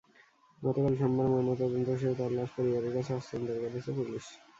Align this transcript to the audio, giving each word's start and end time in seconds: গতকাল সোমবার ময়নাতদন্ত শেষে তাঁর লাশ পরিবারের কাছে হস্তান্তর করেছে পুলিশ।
গতকাল 0.61 0.93
সোমবার 0.99 1.27
ময়নাতদন্ত 1.31 1.87
শেষে 1.91 2.17
তাঁর 2.19 2.31
লাশ 2.37 2.49
পরিবারের 2.55 2.93
কাছে 2.95 3.11
হস্তান্তর 3.13 3.57
করেছে 3.63 3.91
পুলিশ। 3.97 4.25